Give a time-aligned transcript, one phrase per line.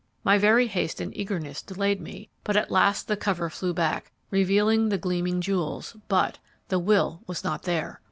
[0.23, 4.89] My very haste and eagerness delayed me, but at last the cover flew back, revealing
[4.89, 6.39] the gleaming jewels, but
[6.69, 7.99] the will was not there!